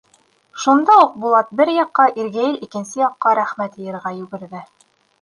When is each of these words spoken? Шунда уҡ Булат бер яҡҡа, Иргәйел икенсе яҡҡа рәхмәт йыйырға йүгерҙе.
Шунда 0.63 0.95
уҡ 1.01 1.13
Булат 1.25 1.53
бер 1.61 1.71
яҡҡа, 1.75 2.07
Иргәйел 2.23 2.59
икенсе 2.69 3.05
яҡҡа 3.05 3.37
рәхмәт 3.45 3.81
йыйырға 3.81 4.19
йүгерҙе. 4.21 4.69